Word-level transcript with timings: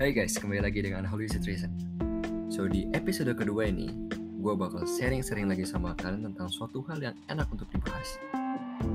Hai 0.00 0.16
guys, 0.16 0.32
kembali 0.40 0.64
lagi 0.64 0.80
dengan 0.80 1.04
Holy 1.04 1.28
Situation. 1.28 1.68
So 2.48 2.64
di 2.64 2.88
episode 2.96 3.36
kedua 3.36 3.68
ini, 3.68 3.92
gue 4.16 4.54
bakal 4.56 4.88
sharing-sharing 4.88 5.44
lagi 5.44 5.68
sama 5.68 5.92
kalian 5.92 6.24
tentang 6.32 6.48
suatu 6.48 6.80
hal 6.88 7.04
yang 7.04 7.12
enak 7.28 7.44
untuk 7.52 7.68
dibahas. 7.68 8.16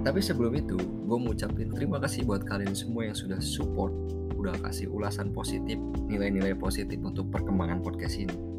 Tapi 0.02 0.18
sebelum 0.18 0.58
itu, 0.58 0.74
gue 0.82 1.18
mau 1.22 1.30
ucapin 1.30 1.70
terima 1.70 2.02
kasih 2.02 2.26
buat 2.26 2.42
kalian 2.50 2.74
semua 2.74 3.06
yang 3.06 3.14
sudah 3.14 3.38
support, 3.38 3.94
udah 4.34 4.58
kasih 4.66 4.90
ulasan 4.90 5.30
positif, 5.30 5.78
nilai-nilai 6.10 6.58
positif 6.58 6.98
untuk 6.98 7.30
perkembangan 7.30 7.86
podcast 7.86 8.18
ini. 8.26 8.55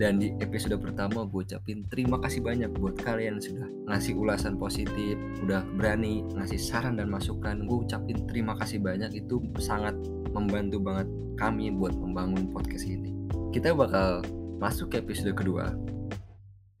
Dan 0.00 0.16
di 0.16 0.32
episode 0.40 0.80
pertama 0.80 1.28
gue 1.28 1.44
ucapin 1.44 1.84
terima 1.92 2.16
kasih 2.24 2.40
banyak 2.40 2.72
buat 2.80 2.96
kalian 3.04 3.36
yang 3.36 3.44
sudah 3.44 3.68
ngasih 3.84 4.16
ulasan 4.16 4.56
positif, 4.56 5.20
udah 5.44 5.60
berani 5.76 6.24
ngasih 6.24 6.56
saran 6.56 6.96
dan 6.96 7.12
masukan. 7.12 7.68
Gue 7.68 7.84
ucapin 7.84 8.24
terima 8.24 8.56
kasih 8.56 8.80
banyak 8.80 9.12
itu 9.12 9.44
sangat 9.60 9.92
membantu 10.32 10.80
banget 10.80 11.04
kami 11.36 11.68
buat 11.68 11.92
membangun 11.92 12.48
podcast 12.48 12.88
ini. 12.88 13.12
Kita 13.52 13.76
bakal 13.76 14.24
masuk 14.56 14.96
ke 14.96 15.04
episode 15.04 15.36
kedua. 15.36 15.68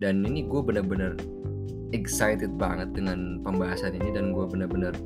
Dan 0.00 0.24
ini 0.24 0.48
gue 0.48 0.64
bener-bener 0.64 1.20
excited 1.92 2.56
banget 2.56 2.96
dengan 2.96 3.44
pembahasan 3.44 4.00
ini 4.00 4.16
dan 4.16 4.32
gue 4.32 4.48
bener-bener 4.48 4.96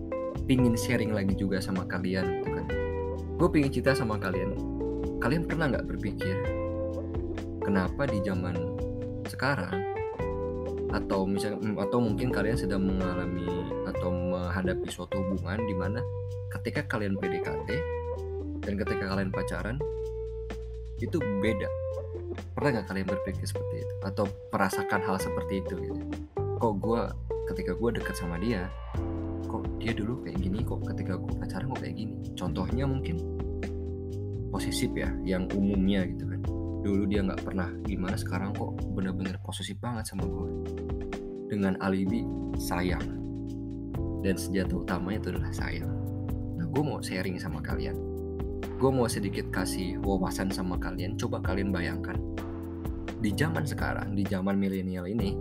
pingin 0.46 0.78
sharing 0.78 1.10
lagi 1.10 1.34
juga 1.34 1.58
sama 1.58 1.82
kalian 1.90 2.46
gitu 2.46 2.62
kan. 2.62 2.66
Gue 3.42 3.50
pingin 3.50 3.74
cerita 3.74 3.90
sama 3.98 4.22
kalian. 4.22 4.54
Kalian 5.18 5.50
pernah 5.50 5.66
nggak 5.66 5.90
berpikir 5.90 6.63
kenapa 7.64 8.04
di 8.04 8.20
zaman 8.20 8.54
sekarang 9.26 9.94
atau 10.94 11.26
misalnya 11.26 11.58
mm, 11.58 11.76
atau 11.90 11.98
mungkin 11.98 12.30
kalian 12.30 12.54
sedang 12.54 12.86
mengalami 12.86 13.48
atau 13.90 14.14
menghadapi 14.14 14.86
suatu 14.86 15.18
hubungan 15.18 15.58
di 15.66 15.74
mana 15.74 15.98
ketika 16.54 16.86
kalian 16.86 17.18
PDKT 17.18 17.68
dan 18.62 18.72
ketika 18.78 19.04
kalian 19.10 19.34
pacaran 19.34 19.76
itu 21.02 21.18
beda. 21.42 21.66
Pernah 22.54 22.70
nggak 22.78 22.86
kalian 22.86 23.06
berpikir 23.10 23.42
seperti 23.42 23.82
itu? 23.82 23.94
Atau 24.06 24.30
merasakan 24.54 25.02
hal 25.02 25.18
seperti 25.18 25.66
itu 25.66 25.74
gitu? 25.82 25.98
Kok 26.62 26.72
gue 26.78 27.02
ketika 27.50 27.74
gue 27.74 27.90
dekat 27.98 28.14
sama 28.14 28.38
dia 28.38 28.70
kok 29.44 29.68
dia 29.78 29.94
dulu 29.94 30.24
kayak 30.24 30.40
gini 30.40 30.66
kok 30.66 30.82
ketika 30.94 31.14
gue 31.14 31.32
pacaran 31.36 31.66
kok 31.74 31.80
kayak 31.82 31.96
gini? 31.98 32.14
Contohnya 32.38 32.84
mungkin 32.86 33.16
posesif 34.54 34.94
ya 34.94 35.10
yang 35.26 35.50
umumnya 35.50 36.06
gitu 36.06 36.30
kan 36.30 36.33
dulu 36.84 37.08
dia 37.08 37.24
nggak 37.24 37.40
pernah 37.40 37.72
gimana 37.88 38.12
sekarang 38.20 38.52
kok 38.52 38.76
bener-bener 38.92 39.40
posesif 39.40 39.80
banget 39.80 40.04
sama 40.04 40.28
gue 40.28 40.48
dengan 41.48 41.80
alibi 41.80 42.28
sayang. 42.60 43.24
Dan 44.20 44.36
senjata 44.36 44.76
utamanya 44.76 45.20
itu 45.24 45.28
adalah 45.36 45.52
sayang. 45.52 45.92
Nah 46.60 46.66
gue 46.68 46.82
mau 46.84 47.00
sharing 47.00 47.40
sama 47.40 47.64
kalian. 47.64 47.96
Gue 48.76 48.90
mau 48.92 49.08
sedikit 49.08 49.48
kasih 49.48 50.00
wawasan 50.04 50.52
sama 50.52 50.76
kalian. 50.76 51.16
Coba 51.16 51.40
kalian 51.40 51.72
bayangkan. 51.72 52.16
Di 53.20 53.32
zaman 53.32 53.64
sekarang 53.64 54.12
di 54.12 54.24
zaman 54.28 54.60
milenial 54.60 55.08
ini 55.08 55.32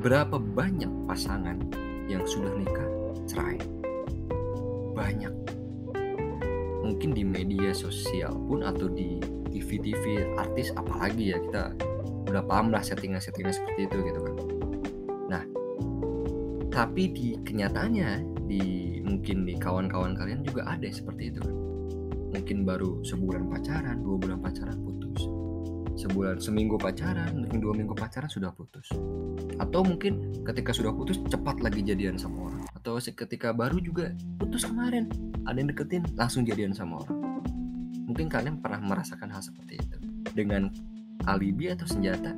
berapa 0.00 0.40
banyak 0.40 0.88
pasangan 1.08 1.60
yang 2.08 2.24
sudah 2.24 2.52
nikah 2.56 2.88
cerai? 3.28 3.60
Banyak. 4.96 5.32
Mungkin 6.84 7.12
di 7.12 7.24
media 7.24 7.76
sosial 7.76 8.36
pun 8.48 8.64
atau 8.64 8.88
di 8.88 9.35
TV-TV 9.56 10.36
artis 10.36 10.68
apalagi 10.76 11.32
ya 11.32 11.38
kita 11.40 11.72
udah 12.28 12.42
paham 12.44 12.68
lah 12.68 12.84
settingan-settingan 12.84 13.54
seperti 13.56 13.88
itu 13.88 13.96
gitu 14.04 14.20
kan. 14.20 14.36
Nah 15.32 15.42
tapi 16.68 17.08
di 17.08 17.26
kenyataannya 17.40 18.36
di 18.44 18.62
mungkin 19.00 19.48
di 19.48 19.56
kawan-kawan 19.56 20.12
kalian 20.12 20.44
juga 20.44 20.68
ada 20.68 20.84
seperti 20.92 21.32
itu 21.32 21.40
kan. 21.40 21.56
Mungkin 22.36 22.68
baru 22.68 23.00
sebulan 23.00 23.48
pacaran 23.48 24.04
dua 24.04 24.16
bulan 24.20 24.38
pacaran 24.44 24.76
putus. 24.84 25.24
Sebulan 25.96 26.36
seminggu 26.36 26.76
pacaran 26.76 27.32
mungkin 27.48 27.58
dua 27.64 27.72
minggu 27.72 27.96
pacaran 27.96 28.28
sudah 28.28 28.52
putus. 28.52 28.92
Atau 29.56 29.80
mungkin 29.88 30.44
ketika 30.44 30.76
sudah 30.76 30.92
putus 30.92 31.16
cepat 31.32 31.64
lagi 31.64 31.80
jadian 31.80 32.20
sama 32.20 32.52
orang. 32.52 32.62
Atau 32.76 33.00
ketika 33.00 33.56
baru 33.56 33.80
juga 33.80 34.12
putus 34.36 34.68
kemarin 34.68 35.08
ada 35.48 35.56
yang 35.56 35.72
deketin 35.72 36.04
langsung 36.12 36.44
jadian 36.44 36.76
sama 36.76 37.00
orang 37.00 37.25
Mungkin 38.06 38.30
kalian 38.30 38.62
pernah 38.62 38.78
merasakan 38.78 39.34
hal 39.34 39.42
seperti 39.42 39.82
itu. 39.82 39.98
Dengan 40.30 40.70
alibi 41.26 41.74
atau 41.74 41.90
senjata, 41.90 42.30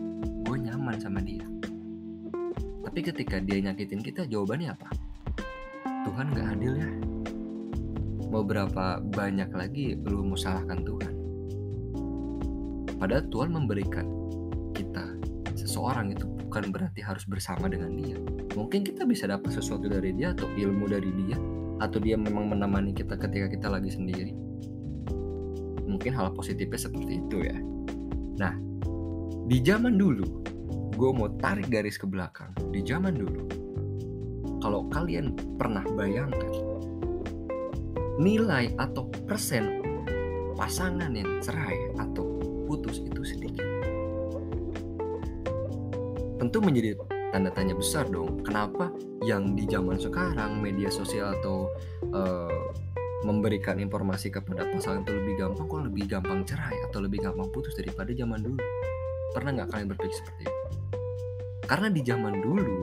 gue 0.48 0.56
nyaman 0.56 0.96
sama 0.96 1.20
dia. 1.20 1.44
Tapi 2.88 3.04
ketika 3.04 3.36
dia 3.36 3.60
nyakitin 3.60 4.00
kita, 4.00 4.24
jawabannya 4.24 4.72
apa? 4.72 4.88
Tuhan 6.08 6.32
gak 6.32 6.48
adil 6.56 6.72
ya. 6.72 6.90
Mau 8.32 8.40
berapa 8.48 9.04
banyak 9.12 9.52
lagi 9.52 9.92
lu 10.08 10.24
mau 10.24 10.40
salahkan 10.40 10.80
Tuhan? 10.88 11.14
Padahal 12.96 13.28
Tuhan 13.28 13.52
memberikan 13.52 14.08
kita 14.72 15.04
seseorang 15.52 16.16
itu 16.16 16.24
bukan 16.48 16.72
berarti 16.72 17.04
harus 17.04 17.28
bersama 17.28 17.68
dengan 17.68 17.92
dia. 17.92 18.16
Mungkin 18.56 18.88
kita 18.88 19.04
bisa 19.04 19.28
dapat 19.28 19.52
sesuatu 19.52 19.84
dari 19.84 20.16
dia 20.16 20.32
atau 20.32 20.48
ilmu 20.48 20.88
dari 20.88 21.12
dia 21.12 21.36
atau 21.78 22.00
dia 22.00 22.16
memang 22.16 22.56
menemani 22.56 22.96
kita 22.96 23.20
ketika 23.20 23.52
kita 23.52 23.68
lagi 23.68 23.92
sendiri 23.92 24.47
mungkin 25.98 26.14
hal 26.14 26.30
positifnya 26.30 26.78
seperti 26.78 27.18
itu 27.18 27.42
ya. 27.42 27.58
Nah 28.38 28.54
di 29.50 29.58
zaman 29.66 29.98
dulu 29.98 30.46
gue 30.94 31.10
mau 31.10 31.26
tarik 31.42 31.66
garis 31.66 31.98
ke 31.98 32.06
belakang. 32.06 32.54
Di 32.70 32.86
zaman 32.86 33.18
dulu 33.18 33.42
kalau 34.62 34.86
kalian 34.94 35.34
pernah 35.58 35.82
bayangkan 35.98 36.54
nilai 38.22 38.70
atau 38.78 39.10
persen 39.26 39.82
pasangan 40.54 41.10
yang 41.10 41.42
cerai 41.42 41.90
atau 41.98 42.38
putus 42.70 43.02
itu 43.02 43.22
sedikit. 43.26 43.66
Tentu 46.38 46.62
menjadi 46.62 46.94
tanda 47.34 47.50
tanya 47.50 47.74
besar 47.74 48.06
dong 48.06 48.46
kenapa 48.46 48.94
yang 49.26 49.58
di 49.58 49.66
zaman 49.66 49.98
sekarang 49.98 50.62
media 50.62 50.94
sosial 50.94 51.34
atau 51.42 51.66
uh, 52.14 52.70
memberikan 53.26 53.82
informasi 53.82 54.30
kepada 54.30 54.62
pasangan 54.70 55.02
itu 55.02 55.10
lebih 55.10 55.34
gampang 55.42 55.66
kok 55.66 55.82
lebih 55.82 56.04
gampang 56.06 56.46
cerai 56.46 56.76
atau 56.86 57.02
lebih 57.02 57.18
gampang 57.26 57.50
putus 57.50 57.74
daripada 57.74 58.14
zaman 58.14 58.38
dulu? 58.38 58.62
Pernah 59.34 59.50
nggak 59.58 59.68
kalian 59.74 59.88
berpikir 59.90 60.16
seperti 60.22 60.42
itu? 60.46 60.62
Karena 61.66 61.88
di 61.90 62.00
zaman 62.06 62.34
dulu 62.38 62.78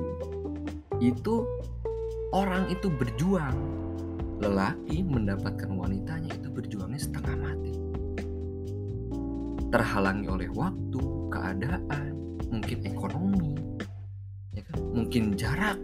itu 1.00 1.36
orang 2.36 2.68
itu 2.68 2.92
berjuang. 2.92 3.58
Lelaki 4.36 5.00
mendapatkan 5.00 5.72
wanitanya 5.72 6.36
itu 6.36 6.52
berjuangnya 6.52 7.00
setengah 7.00 7.36
mati. 7.40 7.72
Terhalangi 9.72 10.28
oleh 10.28 10.52
waktu 10.52 11.02
keadaan 11.32 12.12
mungkin 12.52 12.84
ekonomi 12.84 13.56
ya 14.52 14.62
kan? 14.68 14.80
Mungkin 14.92 15.40
jarak. 15.40 15.80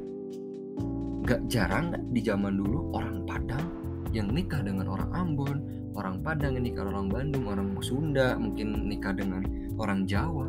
Gak 1.24 1.48
jarang 1.48 1.96
di 2.12 2.20
zaman 2.20 2.60
dulu 2.60 2.92
orang 2.92 3.24
Padang 3.24 3.81
yang 4.12 4.32
nikah 4.32 4.60
dengan 4.64 4.88
orang 4.92 5.12
Ambon, 5.16 5.58
orang 5.96 6.20
Padang 6.24 6.56
yang 6.60 6.66
nikah 6.68 6.88
orang 6.88 7.08
Bandung, 7.12 7.48
orang 7.48 7.76
Sunda, 7.84 8.36
mungkin 8.36 8.88
nikah 8.88 9.16
dengan 9.16 9.44
orang 9.80 10.08
Jawa. 10.08 10.48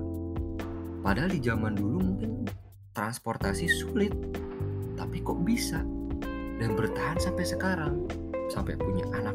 Padahal 1.03 1.31
di 1.35 1.41
zaman 1.43 1.75
dulu 1.75 1.99
mungkin 1.99 2.47
transportasi 2.95 3.67
sulit, 3.67 4.15
tapi 4.95 5.19
kok 5.23 5.43
bisa 5.43 5.83
dan 6.63 6.79
bertahan 6.79 7.19
sampai 7.19 7.43
sekarang, 7.43 8.07
sampai 8.53 8.79
punya 8.79 9.03
anak 9.17 9.35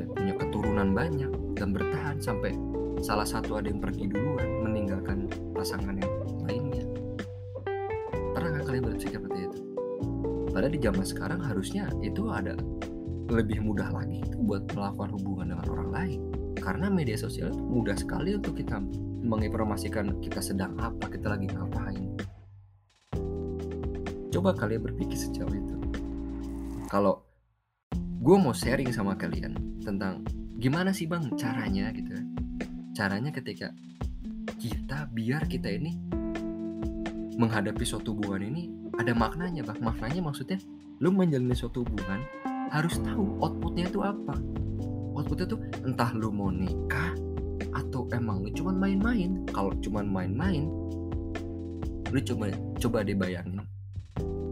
dan 0.00 0.06
punya 0.10 0.34
keturunan 0.34 0.90
banyak 0.96 1.30
dan 1.54 1.70
bertahan 1.70 2.18
sampai 2.18 2.56
salah 3.04 3.26
satu 3.28 3.60
ada 3.60 3.68
yang 3.68 3.78
pergi 3.78 4.08
duluan 4.08 4.64
meninggalkan 4.66 5.28
pasangan 5.54 5.94
yang 5.94 6.14
lainnya. 6.42 6.84
Pernah 8.34 8.48
nggak 8.58 8.64
kalian 8.66 8.82
berpikir 8.82 9.20
seperti 9.20 9.38
itu? 9.46 9.58
Padahal 10.50 10.72
di 10.72 10.80
zaman 10.80 11.06
sekarang 11.06 11.40
harusnya 11.42 11.90
itu 12.00 12.30
ada 12.30 12.54
lebih 13.28 13.64
mudah 13.64 13.88
lagi 13.88 14.20
itu 14.20 14.36
buat 14.44 14.68
melakukan 14.72 15.10
hubungan 15.16 15.46
dengan 15.56 15.66
orang 15.70 15.90
lain. 15.92 16.20
Karena 16.60 16.86
media 16.88 17.16
sosial 17.16 17.52
itu 17.52 17.60
mudah 17.60 17.96
sekali 17.96 18.36
untuk 18.36 18.56
kita 18.56 18.80
menginformasikan 19.24 20.20
kita 20.20 20.40
sedang 20.44 20.76
apa 20.80 21.08
kita 21.08 21.32
lagi 21.32 21.48
ngapain. 21.48 22.04
Coba 24.32 24.50
kalian 24.56 24.82
berpikir 24.82 25.16
sejauh 25.16 25.52
itu. 25.52 25.76
Kalau 26.88 27.24
gue 28.24 28.36
mau 28.40 28.56
sharing 28.56 28.92
sama 28.92 29.16
kalian 29.16 29.80
tentang 29.84 30.24
gimana 30.56 30.96
sih 30.96 31.04
bang 31.04 31.28
caranya 31.36 31.92
gitu 31.92 32.16
caranya 32.94 33.28
ketika 33.34 33.74
kita 34.56 35.10
biar 35.12 35.44
kita 35.44 35.68
ini 35.68 35.98
menghadapi 37.36 37.82
suatu 37.82 38.14
hubungan 38.14 38.48
ini 38.48 38.62
ada 38.94 39.10
maknanya 39.12 39.66
bang. 39.66 39.82
Maknanya 39.82 40.22
maksudnya 40.22 40.62
lu 41.02 41.10
menjalani 41.10 41.52
suatu 41.58 41.82
hubungan 41.82 42.22
harus 42.70 42.96
tahu 43.02 43.40
outputnya 43.42 43.90
itu 43.90 44.00
apa. 44.00 44.36
Outputnya 45.16 45.46
tuh 45.50 45.60
entah 45.84 46.10
lu 46.16 46.30
mau 46.30 46.48
nikah 46.48 47.12
atau 47.74 48.06
emang 48.14 48.46
lu 48.46 48.50
cuman 48.54 48.76
main-main. 48.78 49.44
Kalau 49.50 49.72
cuman 49.82 50.06
main-main 50.06 50.64
lu 52.14 52.22
coba 52.22 52.46
coba 52.78 53.02
deh 53.02 53.18
bayangin 53.18 53.58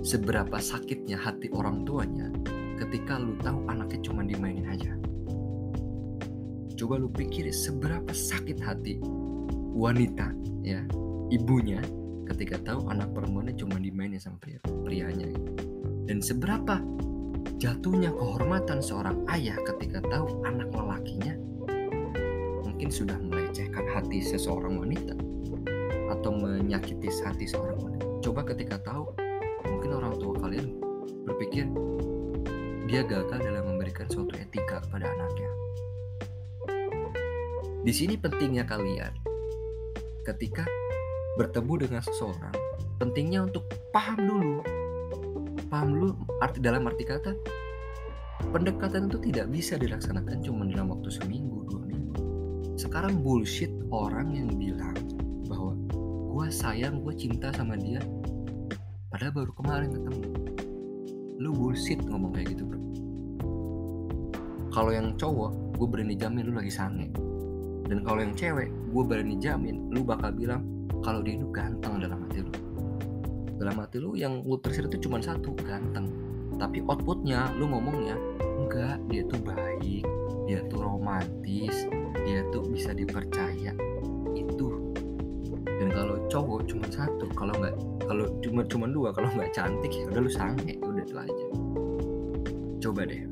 seberapa 0.02 0.58
sakitnya 0.58 1.14
hati 1.14 1.46
orang 1.54 1.86
tuanya 1.86 2.26
ketika 2.74 3.22
lu 3.22 3.38
tahu 3.38 3.62
anaknya 3.70 4.02
cuma 4.02 4.26
dimainin 4.26 4.66
aja. 4.66 4.92
Coba 6.74 6.98
lu 6.98 7.06
pikir 7.06 7.46
seberapa 7.54 8.10
sakit 8.10 8.58
hati 8.58 8.98
wanita 9.78 10.34
ya 10.66 10.82
ibunya 11.30 11.78
ketika 12.26 12.58
tahu 12.66 12.90
anak 12.90 13.14
perempuannya 13.14 13.54
cuma 13.54 13.78
dimainin 13.78 14.18
sama 14.18 14.42
pria, 14.42 14.58
prianya. 14.82 15.30
Dan 16.10 16.18
seberapa 16.18 16.82
jatuhnya 17.58 18.10
kehormatan 18.12 18.82
seorang 18.82 19.22
ayah 19.32 19.56
ketika 19.72 20.02
tahu 20.10 20.42
anak 20.42 20.68
lelakinya 20.74 21.34
mungkin 22.62 22.88
sudah 22.90 23.16
melecehkan 23.18 23.86
hati 23.90 24.22
seseorang 24.22 24.78
wanita 24.78 25.14
atau 26.12 26.30
menyakiti 26.34 27.08
hati 27.22 27.46
seorang 27.46 27.78
wanita 27.78 28.06
coba 28.22 28.40
ketika 28.54 28.76
tahu 28.82 29.10
mungkin 29.66 29.90
orang 29.98 30.14
tua 30.18 30.34
kalian 30.38 30.78
berpikir 31.26 31.66
dia 32.90 33.06
gagal 33.06 33.40
dalam 33.40 33.64
memberikan 33.74 34.10
suatu 34.10 34.34
etika 34.36 34.82
kepada 34.84 35.06
anaknya 35.06 35.50
di 37.82 37.90
sini 37.90 38.14
pentingnya 38.14 38.62
kalian 38.62 39.10
ketika 40.22 40.62
bertemu 41.34 41.88
dengan 41.88 42.02
seseorang, 42.04 42.54
pentingnya 43.00 43.42
untuk 43.48 43.66
paham 43.90 44.22
dulu. 44.22 44.81
Paham 45.72 45.88
dulu 45.96 46.08
arti 46.44 46.60
dalam 46.60 46.84
arti 46.84 47.08
kata 47.08 47.32
pendekatan 48.52 49.08
itu 49.08 49.32
tidak 49.32 49.48
bisa 49.48 49.80
dilaksanakan 49.80 50.44
cuma 50.44 50.68
dalam 50.68 50.92
waktu 50.92 51.08
seminggu, 51.08 51.64
dua 51.72 51.80
minggu. 51.88 52.14
Sekarang 52.76 53.24
bullshit 53.24 53.72
orang 53.88 54.36
yang 54.36 54.52
bilang 54.52 54.92
bahwa 55.48 55.72
gue 56.28 56.46
sayang, 56.52 57.00
gue 57.00 57.16
cinta 57.16 57.48
sama 57.56 57.80
dia, 57.80 58.04
padahal 59.08 59.32
baru 59.32 59.52
kemarin 59.56 59.90
ketemu. 59.96 60.28
Lu 61.40 61.56
bullshit 61.56 62.04
ngomong 62.04 62.36
kayak 62.36 62.52
gitu 62.52 62.68
bro. 62.68 62.80
Kalau 64.76 64.92
yang 64.92 65.16
cowok, 65.16 65.72
gue 65.80 65.86
berani 65.88 66.12
jamin 66.20 66.52
lu 66.52 66.52
lagi 66.52 66.68
sange 66.68 67.08
dan 67.92 68.00
kalau 68.08 68.24
yang 68.24 68.32
cewek 68.32 68.72
gue 68.72 69.04
berani 69.04 69.36
jamin 69.36 69.92
lu 69.92 70.00
bakal 70.00 70.32
bilang 70.32 70.64
kalau 71.04 71.20
dia 71.20 71.36
itu 71.36 71.44
ganteng 71.52 72.00
dalam 72.00 72.24
hati 72.24 72.40
lu 72.40 72.52
dalam 73.62 73.78
hati 73.78 74.02
lu 74.02 74.18
yang 74.18 74.42
lu 74.42 74.58
tersirat 74.58 74.90
itu 74.90 75.06
cuma 75.06 75.22
satu 75.22 75.54
ganteng. 75.62 76.10
Tapi 76.58 76.82
outputnya 76.82 77.54
lu 77.54 77.70
ngomongnya 77.70 78.18
enggak 78.42 78.98
dia 79.06 79.22
tuh 79.26 79.38
baik 79.42 80.02
dia 80.50 80.58
tuh 80.66 80.82
romantis 80.82 81.86
dia 82.26 82.42
tuh 82.50 82.66
bisa 82.66 82.90
dipercaya. 82.90 83.70
Itu. 84.34 84.92
Dan 85.62 85.88
kalau 85.94 86.26
cowok 86.26 86.66
cuma 86.66 86.86
satu 86.90 87.30
kalau 87.38 87.54
nggak 87.54 87.74
kalau 88.10 88.26
cuma 88.42 88.66
cuma 88.66 88.86
dua 88.90 89.14
kalau 89.14 89.30
nggak 89.30 89.54
cantik 89.54 89.94
ya 89.94 90.10
udah 90.10 90.20
lu 90.26 90.30
sange 90.30 90.74
udah 90.82 91.02
itu 91.06 91.14
aja. 91.14 91.46
Coba 92.82 93.06
deh 93.06 93.22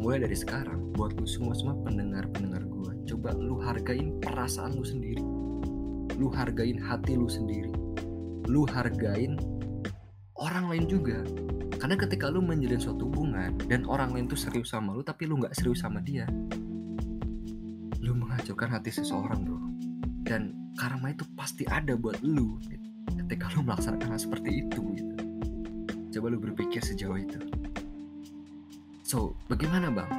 mulai 0.00 0.24
dari 0.24 0.36
sekarang 0.36 0.96
buat 0.96 1.12
lu 1.20 1.28
semua 1.28 1.52
semua 1.52 1.76
pendengar 1.84 2.24
pendengar 2.32 2.64
coba 3.06 3.32
lu 3.38 3.56
hargain 3.62 4.18
perasaan 4.18 4.76
lu 4.76 4.84
sendiri. 4.84 5.22
Lu 6.18 6.28
hargain 6.34 6.76
hati 6.76 7.14
lu 7.14 7.30
sendiri. 7.30 7.70
Lu 8.50 8.66
hargain 8.66 9.38
orang 10.56 10.72
lain 10.72 10.86
juga. 10.88 11.20
Karena 11.76 12.00
ketika 12.00 12.32
lu 12.32 12.40
menjalin 12.40 12.80
suatu 12.80 13.12
hubungan 13.12 13.52
dan 13.68 13.84
orang 13.84 14.16
lain 14.16 14.24
tuh 14.24 14.40
serius 14.40 14.72
sama 14.72 14.96
lu 14.96 15.04
tapi 15.04 15.28
lu 15.28 15.36
nggak 15.36 15.52
serius 15.52 15.84
sama 15.84 16.00
dia 16.00 16.24
lu 18.00 18.16
menghancurkan 18.16 18.72
hati 18.72 18.88
seseorang 18.88 19.44
bro. 19.44 19.60
Dan 20.24 20.72
karma 20.80 21.12
itu 21.12 21.28
pasti 21.36 21.68
ada 21.68 21.92
buat 21.92 22.24
lu 22.24 22.56
ketika 23.12 23.52
lu 23.52 23.68
melaksanakan 23.68 24.16
hal 24.16 24.20
seperti 24.22 24.64
itu 24.64 24.80
gitu. 24.96 25.14
Coba 26.16 26.26
lu 26.32 26.40
berpikir 26.40 26.80
sejauh 26.80 27.20
itu. 27.20 27.36
So 29.04 29.36
bagaimana 29.52 29.92
bang? 29.92 30.10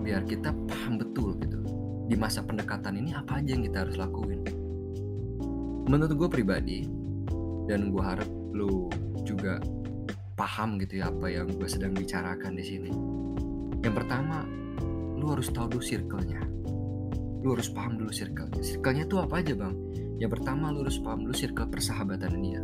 Biar 0.00 0.24
kita 0.24 0.56
paham 0.64 0.96
betul 0.96 1.36
gitu. 1.44 1.60
Di 2.08 2.16
masa 2.16 2.40
pendekatan 2.40 2.96
ini 2.96 3.12
apa 3.12 3.44
aja 3.44 3.52
yang 3.52 3.66
kita 3.66 3.84
harus 3.84 4.00
lakuin? 4.00 4.40
Menurut 5.84 6.16
gue 6.16 6.28
pribadi 6.32 6.88
dan 7.68 7.92
gue 7.92 8.02
harap 8.02 8.30
lu 8.56 8.88
juga 9.26 9.58
paham 10.38 10.78
gitu 10.78 11.02
ya 11.02 11.10
apa 11.10 11.26
yang 11.26 11.50
gue 11.50 11.66
sedang 11.66 11.90
bicarakan 11.90 12.54
di 12.54 12.64
sini. 12.64 12.90
Yang 13.82 13.94
pertama 14.04 14.46
lu 15.18 15.26
harus 15.34 15.50
tahu 15.50 15.74
dulu 15.74 15.82
circle-nya. 15.82 16.40
Lu 17.42 17.56
harus 17.56 17.66
paham 17.72 17.98
dulu 17.98 18.14
circle-nya. 18.14 18.62
Circle-nya 18.62 19.04
tuh 19.10 19.26
apa 19.26 19.42
aja 19.42 19.58
bang? 19.58 19.74
Yang 20.22 20.40
pertama 20.40 20.70
lu 20.70 20.86
harus 20.86 21.02
paham 21.02 21.26
dulu 21.26 21.34
circle 21.34 21.68
persahabatan 21.68 22.32
dia. 22.40 22.62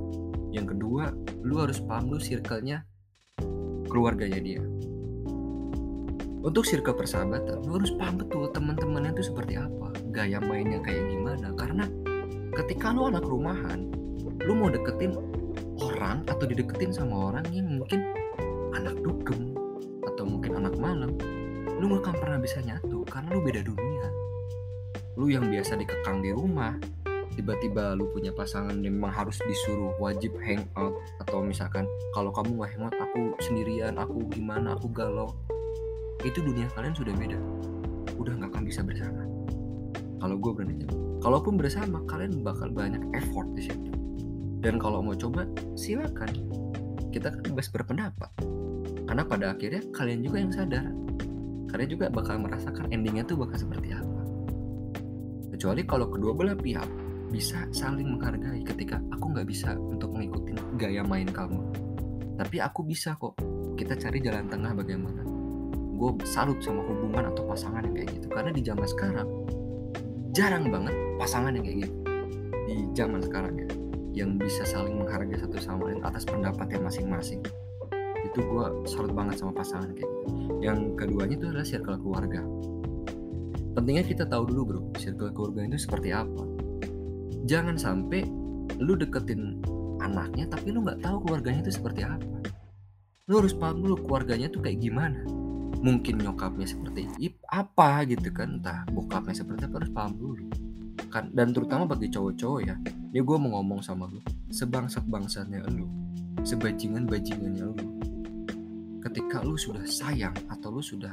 Yang 0.53 0.77
kedua 0.77 1.11
lu 1.43 1.59
harus 1.59 1.81
paham 1.83 2.13
dulu 2.13 2.21
circle-nya 2.23 2.85
keluarganya 3.89 4.41
dia. 4.41 4.63
Untuk 6.43 6.67
circle 6.67 6.97
persahabatan 6.97 7.65
lu 7.67 7.81
harus 7.81 7.93
paham 7.97 8.21
betul 8.21 8.53
teman-temannya 8.53 9.17
itu 9.17 9.33
seperti 9.33 9.59
apa 9.59 9.91
gaya 10.13 10.39
mainnya 10.39 10.79
kayak 10.85 11.09
gimana. 11.09 11.51
Karena 11.57 11.85
ketika 12.53 12.93
lu 12.93 13.09
anak 13.09 13.25
rumahan 13.25 13.89
lu 14.43 14.53
mau 14.59 14.69
deketin 14.69 15.15
orang 15.83 16.23
atau 16.31 16.47
dideketin 16.47 16.95
sama 16.95 17.35
orang 17.35 17.47
yang 17.51 17.83
mungkin 17.83 18.01
anak 18.79 18.95
dugem 19.03 19.53
atau 20.07 20.25
mungkin 20.25 20.63
anak 20.63 20.75
malam 20.79 21.11
lu 21.83 21.99
gak 21.99 22.07
akan 22.07 22.15
pernah 22.23 22.39
bisa 22.39 22.63
nyatu 22.63 23.03
karena 23.11 23.29
lu 23.35 23.43
beda 23.43 23.61
dunia. 23.67 24.07
Lu 25.19 25.27
yang 25.27 25.51
biasa 25.51 25.75
dikekang 25.75 26.23
di 26.23 26.31
rumah 26.31 26.79
tiba-tiba 27.35 27.99
lu 27.99 28.07
punya 28.15 28.31
pasangan 28.31 28.79
yang 28.79 29.03
memang 29.03 29.11
harus 29.11 29.41
disuruh 29.43 29.91
wajib 29.99 30.31
hangout 30.39 30.95
atau 31.27 31.43
misalkan 31.43 31.89
kalau 32.15 32.31
kamu 32.31 32.61
nggak 32.61 32.71
hangout 32.79 32.97
aku 33.03 33.35
sendirian 33.43 33.99
aku 33.99 34.31
gimana 34.31 34.79
aku 34.79 34.87
galau. 34.95 35.35
Itu 36.23 36.39
dunia 36.39 36.71
kalian 36.79 36.95
sudah 36.95 37.15
beda. 37.19 37.39
Udah 38.15 38.39
nggak 38.39 38.55
akan 38.55 38.63
bisa 38.63 38.87
bersama. 38.87 39.27
Kalau 40.23 40.39
gue 40.39 40.53
berani 40.55 40.87
kalaupun 41.19 41.59
bersama 41.59 41.99
kalian 42.07 42.47
bakal 42.47 42.71
banyak 42.71 43.03
effort 43.19 43.47
di 43.59 43.67
situ 43.67 44.02
dan 44.63 44.79
kalau 44.79 45.03
mau 45.03 45.19
coba 45.19 45.45
silakan. 45.75 46.31
Kita 47.11 47.29
kan 47.29 47.43
bebas 47.45 47.69
berpendapat. 47.69 48.31
Karena 49.05 49.27
pada 49.27 49.53
akhirnya 49.53 49.83
kalian 49.93 50.23
juga 50.25 50.39
yang 50.39 50.53
sadar. 50.55 50.87
Kalian 51.69 51.91
juga 51.91 52.07
bakal 52.09 52.41
merasakan 52.41 52.89
endingnya 52.95 53.27
tuh 53.27 53.37
bakal 53.37 53.59
seperti 53.59 53.93
apa. 53.93 54.23
Kecuali 55.53 55.83
kalau 55.85 56.09
kedua 56.09 56.33
belah 56.33 56.57
pihak 56.57 56.89
bisa 57.29 57.69
saling 57.75 58.17
menghargai 58.17 58.65
ketika 58.65 59.01
aku 59.13 59.35
nggak 59.37 59.49
bisa 59.49 59.77
untuk 59.77 60.15
mengikuti 60.15 60.57
gaya 60.79 61.05
main 61.05 61.29
kamu. 61.29 61.61
Tapi 62.39 62.57
aku 62.63 62.87
bisa 62.87 63.19
kok. 63.19 63.37
Kita 63.77 63.99
cari 63.99 64.23
jalan 64.23 64.47
tengah 64.47 64.73
bagaimana. 64.73 65.27
Gue 65.99 66.17
salut 66.25 66.63
sama 66.65 66.87
hubungan 66.87 67.35
atau 67.35 67.45
pasangan 67.45 67.83
yang 67.83 67.95
kayak 67.99 68.11
gitu. 68.15 68.27
Karena 68.31 68.51
di 68.55 68.63
zaman 68.65 68.87
sekarang 68.89 69.29
jarang 70.33 70.65
banget 70.71 70.95
pasangan 71.21 71.53
yang 71.53 71.65
kayak 71.67 71.79
gitu. 71.85 71.97
Di 72.63 72.77
zaman 72.97 73.21
sekarang 73.21 73.53
ya 73.59 73.82
yang 74.13 74.37
bisa 74.37 74.63
saling 74.69 75.01
menghargai 75.01 75.41
satu 75.41 75.57
sama 75.57 75.89
lain 75.89 76.05
atas 76.05 76.29
pendapatnya 76.29 76.81
masing-masing. 76.85 77.41
Itu 78.23 78.45
gue 78.45 78.67
salut 78.85 79.13
banget 79.17 79.41
sama 79.41 79.57
pasangan 79.57 79.97
kayak 79.97 80.05
gitu. 80.05 80.17
Yang 80.61 80.79
keduanya 81.01 81.35
itu 81.41 81.47
adalah 81.49 81.67
circle 81.67 81.99
keluarga. 81.99 82.41
Pentingnya 83.73 84.05
kita 84.05 84.25
tahu 84.29 84.53
dulu 84.53 84.63
bro 84.69 84.81
circle 85.01 85.33
keluarga 85.33 85.65
itu 85.65 85.81
seperti 85.81 86.13
apa. 86.13 86.45
Jangan 87.49 87.81
sampai 87.81 88.29
lu 88.79 88.95
deketin 88.95 89.65
anaknya 90.05 90.45
tapi 90.47 90.71
lu 90.71 90.85
nggak 90.85 91.01
tahu 91.01 91.25
keluarganya 91.25 91.65
itu 91.65 91.73
seperti 91.81 92.05
apa. 92.05 92.39
Lu 93.33 93.41
harus 93.41 93.57
paham 93.57 93.81
dulu 93.81 93.97
keluarganya 94.05 94.53
tuh 94.53 94.61
kayak 94.61 94.77
gimana. 94.77 95.25
Mungkin 95.83 96.21
nyokapnya 96.21 96.69
seperti 96.69 97.09
apa 97.49 98.07
gitu 98.07 98.29
kan 98.31 98.61
entah 98.61 98.87
bokapnya 98.93 99.41
seperti 99.43 99.67
apa 99.67 99.83
harus 99.83 99.91
paham 99.91 100.15
dulu 100.15 100.47
kan 101.13 101.29
dan 101.37 101.53
terutama 101.53 101.85
bagi 101.85 102.09
cowok-cowok 102.09 102.61
ya. 102.65 102.77
Ini 103.13 103.21
gue 103.21 103.37
mau 103.37 103.61
ngomong 103.61 103.85
sama 103.85 104.09
lu 104.09 104.25
sebangsat 104.49 105.05
bangsatnya 105.05 105.61
lu 105.69 105.85
sebajingan 106.41 107.05
bajingannya 107.05 107.69
lu. 107.69 107.87
Ketika 109.05 109.45
lu 109.45 109.61
sudah 109.61 109.85
sayang 109.85 110.33
atau 110.49 110.73
lu 110.73 110.81
sudah 110.81 111.13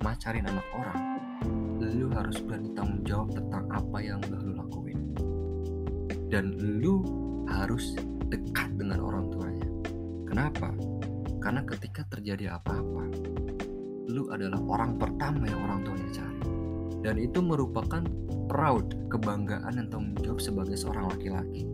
macarin 0.00 0.48
anak 0.48 0.64
orang 0.72 1.00
lu 1.96 2.08
harus 2.12 2.40
berani 2.40 2.72
tanggung 2.72 3.04
jawab 3.04 3.28
tentang 3.36 3.64
apa 3.68 3.98
yang 4.00 4.18
udah 4.24 4.40
lu 4.40 4.52
lakuin. 4.56 5.00
Dan 6.32 6.56
lu 6.80 7.04
harus 7.46 7.92
dekat 8.32 8.72
dengan 8.80 9.04
orang 9.04 9.28
tuanya. 9.28 9.68
Kenapa? 10.26 10.72
Karena 11.38 11.62
ketika 11.68 12.02
terjadi 12.08 12.56
apa-apa 12.56 13.04
lu 14.06 14.30
adalah 14.32 14.62
orang 14.64 14.96
pertama 14.96 15.44
yang 15.44 15.60
orang 15.60 15.80
tuanya 15.84 16.08
cari. 16.14 16.40
Dan 17.04 17.20
itu 17.20 17.38
merupakan 17.44 18.02
proud 18.46 18.94
kebanggaan 19.12 19.76
dan 19.76 19.86
tanggung 19.92 20.18
jawab 20.22 20.40
sebagai 20.42 20.78
seorang 20.78 21.10
laki-laki? 21.10 21.66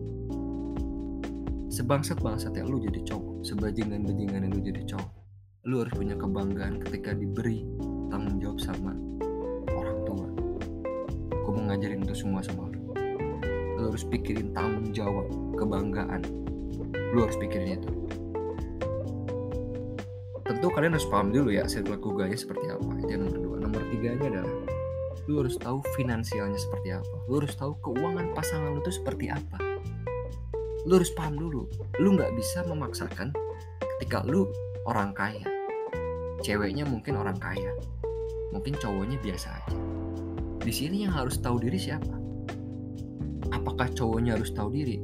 Sebangsat 1.72 2.20
bangsat 2.20 2.52
yang 2.56 2.68
lu 2.68 2.82
jadi 2.84 3.00
cowok 3.04 3.46
sebajingan 3.46 4.04
bajingan 4.04 4.44
yang 4.44 4.52
lu 4.52 4.60
jadi 4.60 4.84
cowok 4.84 5.22
lu 5.62 5.78
harus 5.78 5.94
punya 5.94 6.18
kebanggaan 6.18 6.82
ketika 6.82 7.14
diberi 7.14 7.62
tanggung 8.10 8.42
jawab 8.42 8.58
sama 8.58 8.98
orang 9.70 9.98
tua. 10.02 10.26
Gue 11.38 11.52
mau 11.54 11.70
ngajarin 11.70 12.02
itu 12.02 12.18
semua 12.18 12.42
sama 12.42 12.66
lu. 12.66 12.90
Lu 13.78 13.94
harus 13.94 14.02
pikirin 14.02 14.50
tanggung 14.50 14.90
jawab 14.90 15.30
kebanggaan. 15.54 16.26
Lu 17.14 17.22
harus 17.22 17.38
pikirin 17.38 17.78
itu. 17.78 17.90
Tentu 20.42 20.66
kalian 20.66 20.98
harus 20.98 21.06
paham 21.06 21.30
dulu 21.30 21.54
ya 21.54 21.62
circle 21.70 21.94
keluarganya 22.02 22.34
seperti 22.34 22.66
apa. 22.66 22.90
Itu 22.98 23.10
yang 23.14 23.22
nomor 23.30 23.38
dua. 23.38 23.56
Nomor 23.62 23.82
tiganya 23.94 24.26
adalah 24.34 24.54
lu 25.30 25.44
harus 25.44 25.54
tahu 25.54 25.78
finansialnya 25.94 26.58
seperti 26.58 26.98
apa. 26.98 27.16
Lu 27.30 27.38
harus 27.38 27.54
tahu 27.54 27.78
keuangan 27.78 28.34
pasangan 28.34 28.74
lu 28.74 28.80
itu 28.82 28.92
seperti 28.98 29.30
apa. 29.30 29.58
Lu 30.82 30.98
harus 30.98 31.14
paham 31.14 31.38
dulu. 31.38 31.70
Lu 32.02 32.18
nggak 32.18 32.34
bisa 32.34 32.66
memaksakan 32.66 33.30
ketika 33.98 34.26
lu 34.26 34.50
orang 34.82 35.14
kaya. 35.14 35.46
Ceweknya 36.42 36.82
mungkin 36.82 37.14
orang 37.22 37.38
kaya. 37.38 37.70
Mungkin 38.50 38.74
cowoknya 38.82 39.22
biasa 39.22 39.48
aja. 39.62 39.78
Di 40.62 40.72
sini 40.74 41.06
yang 41.06 41.14
harus 41.14 41.38
tahu 41.38 41.62
diri 41.62 41.78
siapa? 41.78 42.18
Apakah 43.54 43.90
cowoknya 43.94 44.34
harus 44.34 44.50
tahu 44.50 44.74
diri? 44.74 44.98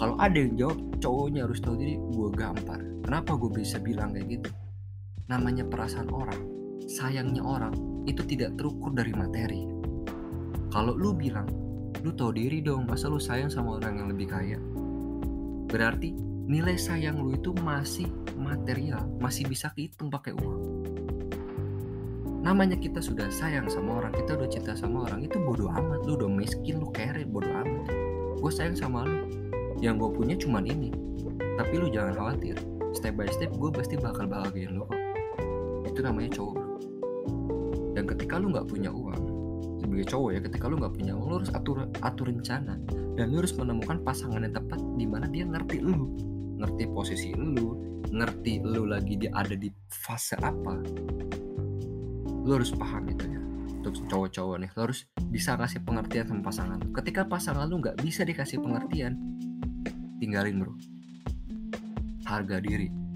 Kalau 0.00 0.16
ada 0.16 0.38
yang 0.38 0.56
jawab 0.56 0.78
cowoknya 0.96 1.44
harus 1.44 1.60
tahu 1.60 1.76
diri 1.76 2.00
gue 2.00 2.28
gampar. 2.32 2.80
Kenapa 3.04 3.36
gue 3.36 3.50
bisa 3.52 3.76
bilang 3.76 4.16
kayak 4.16 4.40
gitu? 4.40 4.50
Namanya 5.28 5.68
perasaan 5.68 6.08
orang 6.08 6.57
sayangnya 6.88 7.44
orang 7.44 7.76
itu 8.08 8.24
tidak 8.24 8.56
terukur 8.56 8.96
dari 8.96 9.12
materi. 9.12 9.68
Kalau 10.72 10.96
lu 10.96 11.12
bilang 11.12 11.44
lu 12.00 12.10
tahu 12.16 12.32
diri 12.32 12.64
dong 12.64 12.88
masa 12.88 13.12
lu 13.12 13.20
sayang 13.20 13.52
sama 13.52 13.76
orang 13.76 14.00
yang 14.00 14.08
lebih 14.08 14.32
kaya? 14.32 14.56
Berarti 15.68 16.16
nilai 16.48 16.80
sayang 16.80 17.20
lu 17.20 17.36
itu 17.36 17.52
masih 17.60 18.08
material 18.40 19.04
masih 19.20 19.44
bisa 19.44 19.68
kehitung 19.76 20.08
pakai 20.08 20.32
uang. 20.32 20.60
Namanya 22.40 22.80
kita 22.80 23.04
sudah 23.04 23.28
sayang 23.28 23.68
sama 23.68 24.00
orang 24.00 24.16
kita 24.16 24.40
udah 24.40 24.48
cinta 24.48 24.72
sama 24.72 25.04
orang 25.04 25.28
itu 25.28 25.36
bodoh 25.36 25.68
amat. 25.68 26.08
Lu 26.08 26.16
udah 26.16 26.30
miskin 26.32 26.80
lu 26.80 26.88
kere 26.88 27.28
bodoh 27.28 27.52
amat. 27.52 27.92
Gue 28.40 28.48
sayang 28.48 28.78
sama 28.80 29.04
lu. 29.04 29.28
Yang 29.84 30.08
gue 30.08 30.10
punya 30.16 30.34
cuman 30.40 30.64
ini. 30.64 30.88
Tapi 31.36 31.74
lu 31.76 31.92
jangan 31.92 32.16
khawatir. 32.16 32.56
Step 32.96 33.20
by 33.20 33.28
step 33.28 33.52
gue 33.52 33.68
pasti 33.68 34.00
bakal 34.00 34.24
bahagiain 34.24 34.80
kok. 34.80 34.88
Itu 35.84 36.00
namanya 36.00 36.32
cowok 36.40 36.67
dan 37.98 38.06
ketika 38.06 38.38
lu 38.38 38.54
nggak 38.54 38.70
punya 38.70 38.94
uang 38.94 39.38
sebagai 39.82 40.06
cowok 40.14 40.30
ya 40.30 40.40
ketika 40.46 40.64
lu 40.70 40.78
nggak 40.78 40.94
punya 40.94 41.12
uang 41.18 41.26
lu 41.26 41.36
harus 41.42 41.50
atur 41.50 41.90
atur 42.06 42.30
rencana. 42.30 42.78
Dan 43.18 43.34
lu 43.34 43.42
harus 43.42 43.50
menemukan 43.58 43.98
pasangan 44.06 44.46
yang 44.46 44.54
tepat 44.54 44.78
di 44.94 45.06
mana 45.10 45.26
dia 45.26 45.42
ngerti 45.42 45.82
lu. 45.82 46.14
Ngerti 46.62 46.86
posisi 46.94 47.34
lu 47.34 47.74
ngerti 48.06 48.62
lu 48.62 48.86
lagi 48.86 49.18
dia 49.18 49.34
ada 49.34 49.58
di 49.58 49.66
fase 49.90 50.38
apa. 50.38 50.78
Lu 52.46 52.50
harus 52.54 52.70
paham 52.70 53.10
itu 53.10 53.26
ya 53.26 53.42
untuk 53.82 53.98
cowok-cowok 54.06 54.56
nih. 54.62 54.70
Lu 54.78 54.80
harus 54.86 55.02
bisa 55.34 55.58
kasih 55.58 55.82
pengertian 55.82 56.30
sama 56.30 56.46
pasangan 56.46 56.78
ketika 57.02 57.26
pasangan 57.26 57.66
lu 57.66 57.82
nggak 57.82 57.98
bisa 57.98 58.22
dikasih 58.22 58.62
pengertian 58.62 59.18
tinggalin 60.22 60.62
bro. 60.62 60.78
Harga 62.22 62.62
diri 62.62 63.07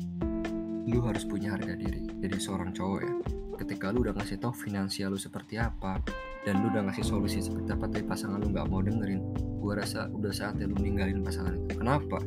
lu 0.82 0.98
harus 1.06 1.22
punya 1.22 1.54
harga 1.54 1.78
diri 1.78 2.10
jadi 2.18 2.36
seorang 2.38 2.74
cowok 2.74 3.00
ya. 3.02 3.14
Ketika 3.62 3.94
lu 3.94 4.02
udah 4.02 4.14
ngasih 4.18 4.42
tau 4.42 4.50
finansial 4.50 5.14
lu 5.14 5.20
seperti 5.20 5.54
apa 5.54 6.02
dan 6.42 6.58
lu 6.58 6.74
udah 6.74 6.90
ngasih 6.90 7.06
solusi 7.06 7.38
seperti 7.38 7.70
apa 7.70 7.86
tapi 7.86 8.02
pasangan 8.02 8.42
lu 8.42 8.50
nggak 8.50 8.66
mau 8.66 8.82
dengerin 8.82 9.22
gua 9.62 9.78
rasa 9.78 10.10
udah 10.10 10.34
saatnya 10.34 10.66
lu 10.66 10.74
ninggalin 10.82 11.22
pasangan 11.22 11.54
itu. 11.54 11.78
Kenapa? 11.78 12.18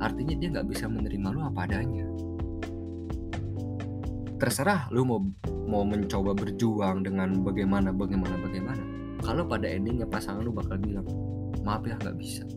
Artinya 0.00 0.34
dia 0.40 0.48
nggak 0.56 0.68
bisa 0.72 0.88
menerima 0.88 1.28
lu 1.28 1.40
apa 1.44 1.60
adanya. 1.68 2.06
Terserah 4.40 4.88
lu 4.88 5.04
mau 5.04 5.20
mau 5.68 5.84
mencoba 5.84 6.32
berjuang 6.32 7.04
dengan 7.04 7.44
bagaimana 7.44 7.92
bagaimana 7.92 8.40
bagaimana. 8.40 8.84
Kalau 9.20 9.44
pada 9.44 9.68
endingnya 9.68 10.08
pasangan 10.08 10.40
lu 10.40 10.56
bakal 10.56 10.80
bilang 10.80 11.04
maaf 11.60 11.84
ya 11.84 12.00
nggak 12.00 12.16
bisa. 12.16 12.48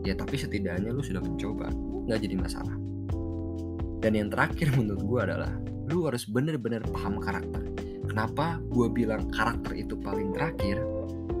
Ya 0.00 0.16
tapi 0.16 0.40
setidaknya 0.40 0.96
lu 0.96 1.04
sudah 1.04 1.20
mencoba. 1.20 1.68
Nggak 2.08 2.24
jadi 2.24 2.36
masalah 2.40 2.80
dan 4.00 4.16
yang 4.16 4.28
terakhir 4.32 4.72
menurut 4.80 5.04
gue 5.04 5.20
adalah 5.20 5.52
lu 5.92 6.08
harus 6.08 6.24
bener-bener 6.24 6.80
paham 6.88 7.20
karakter. 7.20 7.62
Kenapa 8.08 8.58
gue 8.58 8.88
bilang 8.90 9.28
karakter 9.30 9.76
itu 9.76 9.94
paling 9.94 10.34
terakhir 10.34 10.82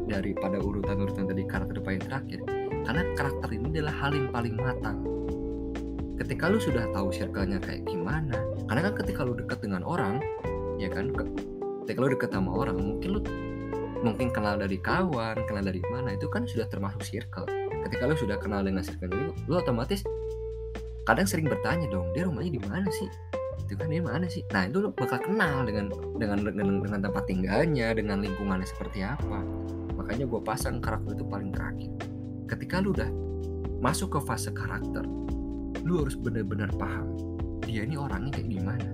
daripada 0.06 0.60
urutan-urutan 0.60 1.26
tadi 1.26 1.42
karakter 1.48 1.82
paling 1.82 2.02
terakhir? 2.04 2.38
Karena 2.84 3.02
karakter 3.16 3.48
ini 3.50 3.66
adalah 3.74 3.94
hal 4.06 4.12
yang 4.14 4.28
paling 4.30 4.54
matang. 4.54 4.98
Ketika 6.20 6.52
lu 6.52 6.60
sudah 6.60 6.84
tahu 6.92 7.08
circle-nya 7.10 7.58
kayak 7.64 7.88
gimana 7.88 8.36
karena 8.68 8.92
kan 8.92 8.94
ketika 9.02 9.24
lu 9.24 9.32
dekat 9.34 9.64
dengan 9.64 9.82
orang 9.82 10.20
ya 10.76 10.92
kan 10.92 11.10
ketika 11.82 11.98
lu 11.98 12.12
dekat 12.12 12.30
sama 12.30 12.52
orang 12.52 12.76
mungkin 12.76 13.08
lu 13.18 13.20
mungkin 14.04 14.28
kenal 14.28 14.60
dari 14.60 14.76
kawan 14.78 15.36
kenal 15.48 15.64
dari 15.64 15.80
mana 15.88 16.12
itu 16.12 16.28
kan 16.28 16.44
sudah 16.44 16.68
termasuk 16.68 17.02
circle. 17.08 17.48
Ketika 17.88 18.04
lu 18.04 18.14
sudah 18.20 18.36
kenal 18.36 18.60
dengan 18.60 18.84
circle 18.84 19.08
itu 19.08 19.32
lu 19.48 19.54
otomatis 19.56 20.04
kadang 21.10 21.26
sering 21.26 21.50
bertanya 21.50 21.90
dong 21.90 22.06
dia 22.14 22.22
rumahnya 22.22 22.54
di 22.54 22.62
mana 22.62 22.86
sih? 22.94 23.10
Itu 23.66 23.74
kan 23.74 23.90
dia 23.90 23.98
mana 23.98 24.30
sih? 24.30 24.46
Nah 24.54 24.70
itu 24.70 24.78
lo 24.78 24.94
bakal 24.94 25.18
kenal 25.26 25.66
dengan 25.66 25.90
dengan 26.22 26.38
dengan, 26.46 26.78
dengan 26.86 27.00
tempat 27.02 27.26
tinggalnya 27.26 27.90
dengan 27.98 28.22
lingkungannya 28.22 28.62
seperti 28.62 29.02
apa. 29.02 29.42
Makanya 29.98 30.30
gue 30.30 30.40
pasang 30.46 30.78
karakter 30.78 31.18
itu 31.18 31.26
paling 31.26 31.50
terakhir. 31.50 31.90
Ketika 32.46 32.78
lu 32.78 32.94
udah 32.94 33.10
masuk 33.82 34.14
ke 34.14 34.20
fase 34.22 34.54
karakter 34.54 35.02
lu 35.82 36.04
harus 36.04 36.14
benar-benar 36.14 36.70
paham 36.76 37.16
dia 37.66 37.82
ini 37.82 37.98
orangnya 37.98 38.38
kayak 38.38 38.50
gimana. 38.50 38.88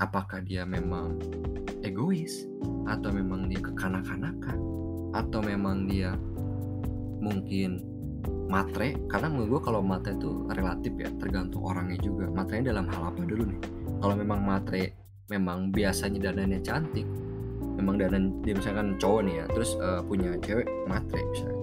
Apakah 0.00 0.44
dia 0.44 0.68
memang 0.68 1.16
egois 1.80 2.44
atau 2.84 3.08
memang 3.12 3.48
dia 3.48 3.60
kekanak-kanakan 3.64 4.58
atau 5.16 5.40
memang 5.40 5.88
dia 5.88 6.16
mungkin 7.20 7.89
matre 8.50 8.98
karena 9.06 9.30
menurut 9.30 9.48
gue 9.48 9.60
kalau 9.70 9.80
matre 9.80 10.18
itu 10.18 10.44
relatif 10.50 10.92
ya 10.98 11.08
tergantung 11.22 11.62
orangnya 11.62 11.96
juga. 12.02 12.26
Matrenya 12.34 12.74
dalam 12.74 12.90
hal 12.90 13.14
apa 13.14 13.22
dulu 13.22 13.46
nih? 13.46 13.60
Kalau 14.02 14.14
memang 14.18 14.40
matre 14.42 14.98
memang 15.30 15.70
biasanya 15.70 16.34
dananya 16.34 16.58
cantik 16.58 17.06
memang 17.78 17.96
danan 17.96 18.42
dia 18.42 18.58
misalkan 18.58 18.98
cowok 18.98 19.20
nih 19.24 19.34
ya 19.40 19.44
terus 19.54 19.70
uh, 19.78 20.02
punya 20.02 20.34
cewek 20.42 20.66
matre 20.90 21.22
misalnya. 21.32 21.58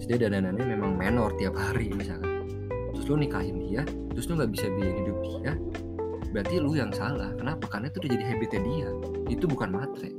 Terus 0.00 0.06
dia 0.18 0.64
memang 0.66 0.98
menor 0.98 1.30
tiap 1.36 1.54
hari 1.54 1.92
misalkan. 1.92 2.48
Terus 2.96 3.04
lu 3.06 3.20
nikahin 3.20 3.60
dia 3.68 3.84
terus 4.16 4.24
lu 4.26 4.40
nggak 4.40 4.50
bisa 4.50 4.66
biaya 4.72 4.92
hidup 5.04 5.16
dia 5.22 5.52
berarti 6.32 6.54
lu 6.58 6.72
yang 6.74 6.90
salah. 6.90 7.30
Kenapa? 7.36 7.68
Karena 7.68 7.92
itu 7.92 8.00
udah 8.00 8.10
jadi 8.16 8.24
habitnya 8.24 8.60
dia. 8.64 8.88
Itu 9.28 9.44
bukan 9.44 9.68
matre. 9.68 10.10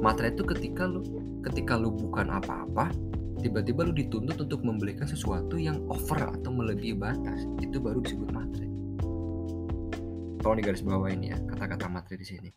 Matre 0.00 0.30
itu 0.30 0.46
ketika 0.46 0.86
lu 0.86 1.02
ketika 1.42 1.74
lu 1.74 1.90
bukan 1.90 2.30
apa-apa 2.30 2.88
tiba-tiba 3.40 3.88
lu 3.88 3.96
dituntut 3.96 4.36
untuk 4.44 4.60
membelikan 4.62 5.08
sesuatu 5.08 5.56
yang 5.56 5.80
over 5.88 6.30
atau 6.30 6.52
melebihi 6.52 6.94
batas. 6.94 7.48
Itu 7.64 7.80
baru 7.80 8.04
disebut 8.04 8.30
matre 8.30 8.70
tolong 10.40 10.58
di 10.58 10.64
garis 10.64 10.80
bawah 10.80 11.08
ini 11.12 11.30
ya 11.30 11.38
kata-kata 11.44 11.86
matre 11.86 12.16
di 12.16 12.26
sini. 12.26 12.50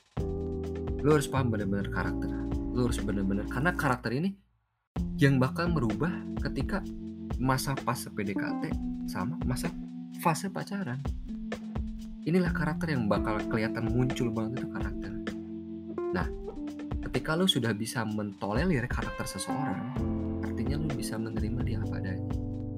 Lu 1.04 1.12
harus 1.12 1.28
paham 1.28 1.52
benar-benar 1.52 1.92
karakter. 1.92 2.32
Lu 2.74 2.88
harus 2.88 3.00
benar-benar 3.04 3.46
karena 3.52 3.72
karakter 3.75 4.12
ini 4.16 4.30
yang 5.20 5.38
bakal 5.38 5.68
merubah 5.70 6.10
ketika 6.40 6.80
masa 7.38 7.75
fase 7.84 8.08
PDKT 8.10 8.72
sama 9.06 9.36
masa 9.44 9.68
fase 10.24 10.48
pacaran. 10.48 11.04
Inilah 12.24 12.56
karakter 12.56 12.96
yang 12.96 13.12
bakal 13.12 13.36
kelihatan 13.52 13.92
muncul 13.92 14.32
banget 14.32 14.63
itu 14.63 14.68
karakter. 14.72 15.12
Nah 16.16 16.28
ketika 17.04 17.36
lu 17.36 17.52
sudah 17.52 17.75
bisa 17.75 18.08
mentolerir 18.08 18.88
karakter 18.88 19.28
seseorang 19.28 20.12
artinya 20.53 20.77
lu 20.77 20.93
bisa 20.93 21.17
menerima 21.17 21.60
dia 21.65 21.77
apa 21.81 21.98
adanya. 21.98 22.29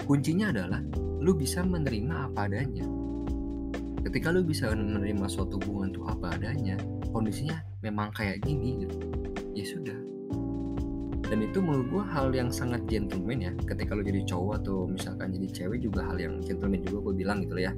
Kuncinya 0.07 0.47
adalah 0.55 0.79
lu 1.19 1.35
bisa 1.35 1.59
menerima 1.59 2.31
apa 2.31 2.47
adanya. 2.47 2.87
Ketika 3.99 4.31
lu 4.31 4.47
bisa 4.47 4.71
menerima 4.71 5.27
suatu 5.27 5.59
hubungan 5.59 5.91
tuh 5.91 6.07
apa 6.07 6.39
adanya 6.39 6.79
kondisinya 7.11 7.59
memang 7.83 8.15
kayak 8.15 8.39
gini 8.47 8.87
gitu. 8.87 8.95
Ya 9.51 9.67
sudah. 9.67 9.99
Dan 11.25 11.41
itu 11.41 11.59
menurut 11.59 11.87
gue 11.91 12.03
hal 12.15 12.31
yang 12.31 12.47
sangat 12.47 12.87
gentleman 12.87 13.43
ya. 13.43 13.51
Ketika 13.67 13.91
lu 13.91 14.07
jadi 14.07 14.23
cowok 14.23 14.63
atau 14.63 14.87
misalkan 14.87 15.35
jadi 15.35 15.47
cewek 15.51 15.83
juga 15.83 16.07
hal 16.07 16.15
yang 16.15 16.39
gentleman 16.39 16.79
juga 16.79 17.11
gue 17.11 17.13
bilang 17.19 17.43
gitu 17.43 17.59
ya. 17.59 17.75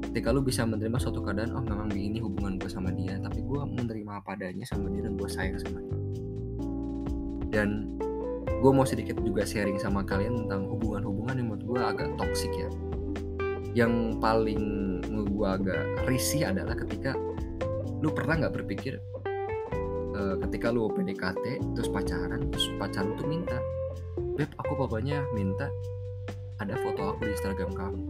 Ketika 0.00 0.32
lu 0.32 0.40
bisa 0.40 0.64
menerima 0.64 0.96
suatu 0.96 1.20
keadaan 1.20 1.52
oh 1.52 1.64
memang 1.66 1.92
begini 1.92 2.24
hubungan 2.24 2.56
gue 2.56 2.70
sama 2.72 2.88
dia 2.94 3.20
tapi 3.20 3.44
gue 3.44 3.60
menerima 3.68 4.22
apa 4.22 4.32
adanya 4.38 4.64
sama 4.64 4.88
dia 4.88 5.04
dan 5.04 5.12
gue 5.18 5.28
sayang 5.28 5.60
sama 5.60 5.82
dia. 5.84 5.98
Dan 7.52 7.98
gue 8.64 8.72
mau 8.72 8.88
sedikit 8.88 9.20
juga 9.20 9.44
sharing 9.44 9.76
sama 9.76 10.08
kalian 10.08 10.48
tentang 10.48 10.64
hubungan-hubungan 10.72 11.36
yang 11.36 11.46
menurut 11.52 11.64
gue 11.68 11.80
agak 11.84 12.08
toksik 12.16 12.48
ya. 12.56 12.72
Yang 13.76 14.16
paling 14.24 14.62
menurut 15.04 15.28
gue 15.28 15.48
agak 15.52 15.82
risih 16.08 16.48
adalah 16.48 16.72
ketika 16.72 17.12
lu 18.00 18.08
pernah 18.08 18.40
nggak 18.40 18.56
berpikir 18.56 19.04
uh, 20.16 20.40
ketika 20.48 20.72
lu 20.72 20.88
PDKT 20.88 21.76
terus 21.76 21.92
pacaran 21.92 22.48
terus 22.48 22.72
pacaran 22.80 23.12
tuh 23.20 23.28
minta 23.28 23.60
beb 24.16 24.48
aku 24.56 24.72
pokoknya 24.80 25.20
minta 25.36 25.68
ada 26.56 26.72
foto 26.80 27.12
aku 27.12 27.28
di 27.28 27.36
Instagram 27.36 27.68
kamu. 27.76 28.02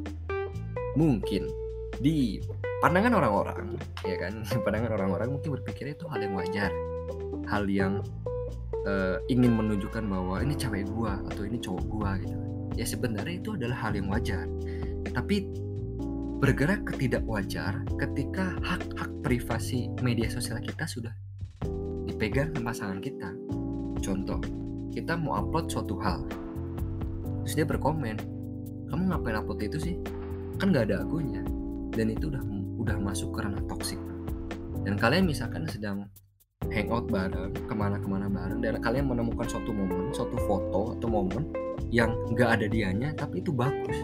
Mungkin 0.94 1.50
di 1.98 2.38
pandangan 2.78 3.10
orang-orang 3.18 3.74
ya 4.06 4.22
kan? 4.22 4.46
Pandangan 4.70 5.02
orang-orang 5.02 5.34
mungkin 5.34 5.58
berpikir 5.58 5.98
itu 5.98 6.06
hal 6.06 6.22
yang 6.22 6.38
wajar 6.38 6.70
hal 7.50 7.66
yang 7.66 8.06
uh, 8.84 9.16
ingin 9.28 9.52
menunjukkan 9.56 10.04
bahwa 10.06 10.40
ini 10.40 10.54
cewek 10.54 10.88
gua 10.92 11.20
atau 11.32 11.42
ini 11.44 11.58
cowok 11.60 11.84
gua 11.88 12.16
gitu. 12.20 12.36
Ya 12.74 12.86
sebenarnya 12.86 13.34
itu 13.38 13.54
adalah 13.54 13.76
hal 13.88 13.92
yang 13.94 14.08
wajar. 14.10 14.46
Tapi 15.04 15.46
bergerak 16.42 16.84
wajar 17.24 17.80
ketika 17.96 18.58
hak-hak 18.60 19.10
privasi 19.24 19.88
media 20.04 20.28
sosial 20.28 20.60
kita 20.60 20.84
sudah 20.84 21.14
dipegang 22.04 22.52
sama 22.52 22.74
pasangan 22.74 23.00
kita. 23.00 23.30
Contoh 24.04 24.40
kita 24.92 25.16
mau 25.16 25.40
upload 25.40 25.72
suatu 25.72 25.98
hal 26.04 26.22
terus 27.44 27.60
dia 27.60 27.66
berkomen 27.68 28.16
kamu 28.94 29.10
ngapain 29.10 29.36
upload 29.42 29.60
itu 29.64 29.78
sih? 29.90 29.94
Kan 30.62 30.70
nggak 30.70 30.86
ada 30.86 31.02
akunnya. 31.02 31.42
Dan 31.90 32.14
itu 32.14 32.30
udah 32.30 32.42
udah 32.78 32.96
masuk 33.02 33.34
ke 33.34 33.42
ranah 33.42 33.58
toksik. 33.66 33.98
Dan 34.86 34.94
kalian 34.94 35.26
misalkan 35.26 35.66
sedang 35.66 36.06
hangout 36.72 37.06
bareng 37.10 37.52
ke 37.52 37.74
mana-kemana 37.74 38.30
bareng 38.30 38.60
dan 38.62 38.80
kalian 38.80 39.10
menemukan 39.10 39.44
suatu 39.48 39.74
momen 39.74 40.14
suatu 40.14 40.36
foto 40.48 40.96
atau 40.96 41.08
momen 41.10 41.48
yang 41.90 42.14
nggak 42.32 42.60
ada 42.60 42.66
dianya 42.70 43.12
tapi 43.14 43.42
itu 43.42 43.50
bagus. 43.50 43.96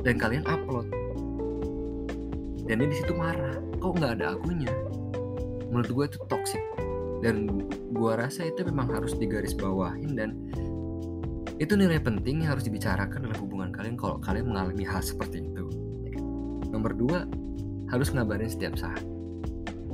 Dan 0.00 0.16
kalian 0.16 0.44
upload. 0.48 0.88
Dan 2.64 2.80
dia 2.80 2.88
di 2.88 2.96
situ 2.96 3.12
marah 3.12 3.60
kok 3.82 3.92
nggak 4.00 4.20
ada 4.20 4.36
akunya? 4.38 4.70
Menurut 5.68 5.90
gue 5.90 6.04
itu 6.16 6.18
toxic. 6.30 6.62
Dan 7.20 7.68
gue 7.92 8.12
rasa 8.16 8.48
itu 8.48 8.64
memang 8.64 8.88
harus 8.96 9.12
digaris 9.12 9.52
bawahin 9.52 10.16
dan 10.16 10.30
itu 11.60 11.76
nilai 11.76 12.00
penting 12.00 12.40
yang 12.40 12.56
harus 12.56 12.64
dibicarakan 12.64 13.28
dalam 13.28 13.36
hubungan 13.36 13.68
kalian 13.68 13.92
kalau 14.00 14.16
kalian 14.24 14.48
mengalami 14.48 14.88
hal 14.88 15.04
seperti 15.04 15.44
itu. 15.44 15.68
Nomor 16.72 16.96
dua 16.96 17.28
harus 17.92 18.08
ngabarin 18.14 18.48
setiap 18.48 18.80
saat 18.80 19.04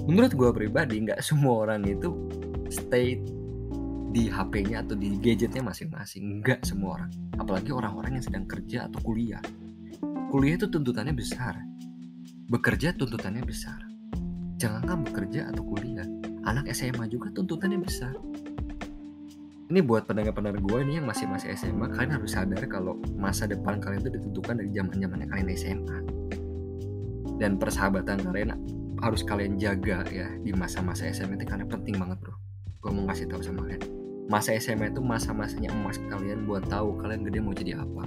menurut 0.06 0.32
gue 0.32 0.50
pribadi 0.54 1.02
nggak 1.02 1.20
semua 1.20 1.66
orang 1.66 1.82
itu 1.86 2.14
stay 2.70 3.18
di 4.16 4.32
HP-nya 4.32 4.80
atau 4.86 4.96
di 4.96 5.18
gadgetnya 5.20 5.60
masing-masing. 5.60 6.40
Nggak 6.40 6.64
semua 6.64 7.02
orang. 7.02 7.10
Apalagi 7.36 7.70
orang-orang 7.74 8.16
yang 8.16 8.24
sedang 8.24 8.48
kerja 8.48 8.88
atau 8.88 9.02
kuliah. 9.04 9.42
Kuliah 10.32 10.56
itu 10.56 10.70
tuntutannya 10.72 11.12
besar. 11.12 11.60
Bekerja 12.48 12.96
tuntutannya 12.96 13.44
besar. 13.44 13.82
Jangankan 14.56 15.04
bekerja 15.04 15.52
atau 15.52 15.60
kuliah 15.68 16.08
anak 16.46 16.70
SMA 16.72 17.10
juga 17.10 17.28
tuntutannya 17.34 17.82
besar. 17.82 18.14
Ini 19.66 19.82
buat 19.82 20.06
pendengar-pendengar 20.06 20.62
gue 20.62 20.78
nih 20.86 20.94
yang 21.02 21.10
masih 21.10 21.26
masih 21.26 21.50
SMA 21.58 21.90
kalian 21.90 22.22
harus 22.22 22.38
sadar 22.38 22.62
kalau 22.70 23.02
masa 23.18 23.50
depan 23.50 23.82
kalian 23.82 23.98
itu 24.06 24.14
ditentukan 24.14 24.62
dari 24.62 24.70
zaman 24.70 24.94
zamannya 24.94 25.26
kalian 25.26 25.48
SMA 25.58 25.98
dan 27.42 27.58
persahabatan 27.58 28.22
kalian 28.22 28.54
harus 29.04 29.20
kalian 29.24 29.60
jaga 29.60 30.06
ya 30.08 30.28
di 30.40 30.52
masa-masa 30.56 31.08
SMA 31.12 31.36
itu 31.40 31.46
karena 31.48 31.66
penting 31.68 31.96
banget 32.00 32.20
bro. 32.22 32.34
Gue 32.80 32.90
mau 32.94 33.04
ngasih 33.08 33.28
tahu 33.28 33.42
sama 33.42 33.66
kalian. 33.66 33.82
Masa 34.26 34.56
SMA 34.58 34.90
itu 34.90 35.00
masa-masanya 35.04 35.70
emas. 35.70 36.00
Kalian 36.10 36.48
buat 36.48 36.66
tahu 36.66 36.98
kalian 36.98 37.24
gede 37.26 37.38
mau 37.40 37.54
jadi 37.54 37.78
apa. 37.82 38.04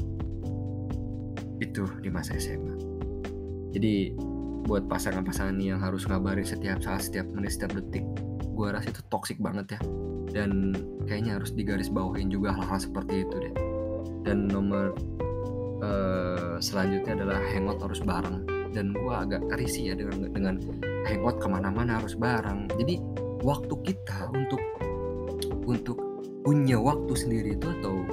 Itu 1.60 1.88
di 2.00 2.10
masa 2.12 2.36
SMA 2.39 3.00
jadi 3.69 4.17
buat 4.65 4.86
pasangan-pasangan 4.89 5.58
yang 5.62 5.81
harus 5.81 6.05
ngabarin 6.05 6.46
setiap 6.46 6.81
saat 6.81 7.05
setiap 7.05 7.25
menit 7.34 7.58
setiap 7.58 7.77
detik 7.77 8.05
gue 8.60 8.67
rasa 8.67 8.91
itu 8.91 9.01
toxic 9.08 9.39
banget 9.39 9.77
ya. 9.77 9.81
Dan 10.29 10.75
kayaknya 11.08 11.39
harus 11.39 11.55
digaris 11.55 11.88
bawahin 11.89 12.27
juga 12.29 12.53
hal-hal 12.53 12.75
seperti 12.75 13.24
itu 13.24 13.36
deh. 13.39 13.55
Dan 14.27 14.51
nomor 14.51 14.93
uh, 15.79 16.60
selanjutnya 16.60 17.24
adalah 17.24 17.39
hangout 17.55 17.79
harus 17.79 18.03
bareng 18.03 18.46
dan 18.73 18.93
gue 18.93 19.13
agak 19.13 19.41
risih 19.57 19.91
ya 19.91 19.93
dengan 19.97 20.29
dengan 20.29 20.55
hangout 21.07 21.38
ke 21.41 21.47
mana-mana 21.49 21.97
harus 22.01 22.13
bareng. 22.15 22.69
Jadi 22.77 23.01
waktu 23.41 23.73
kita 23.85 24.29
untuk 24.33 24.61
untuk 25.65 25.97
punya 26.41 26.77
waktu 26.79 27.13
sendiri 27.13 27.55
itu 27.55 27.67
atau 27.81 28.03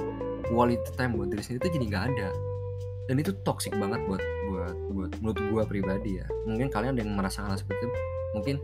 quality 0.51 0.89
time 0.95 1.17
buat 1.17 1.29
diri 1.33 1.43
sendiri 1.43 1.59
itu 1.67 1.69
jadi 1.81 1.85
nggak 1.89 2.05
ada. 2.15 2.29
Dan 3.07 3.15
itu 3.23 3.31
toxic 3.47 3.71
banget 3.77 4.03
buat 4.05 4.23
buat 4.51 4.75
buat 4.91 5.11
menurut 5.23 5.39
gue 5.39 5.63
pribadi 5.67 6.11
ya. 6.19 6.25
Mungkin 6.45 6.67
kalian 6.67 6.97
ada 6.97 7.01
yang 7.01 7.15
merasakan 7.15 7.55
hal 7.55 7.59
seperti 7.59 7.87
itu 7.87 7.97
mungkin 8.35 8.55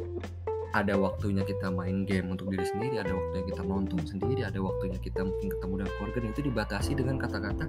ada 0.74 0.98
waktunya 0.98 1.46
kita 1.46 1.70
main 1.70 2.04
game 2.04 2.34
untuk 2.34 2.50
diri 2.50 2.66
sendiri 2.66 2.98
ada 2.98 3.14
waktunya 3.14 3.46
kita 3.46 3.62
nonton 3.62 4.02
sendiri 4.10 4.42
ada 4.42 4.58
waktunya 4.58 4.98
kita 4.98 5.22
mungkin 5.22 5.48
ketemu 5.54 5.74
dengan 5.86 5.94
keluarga 5.98 6.18
dan 6.18 6.30
itu 6.34 6.42
dibatasi 6.50 6.92
dengan 6.98 7.16
kata-kata 7.22 7.66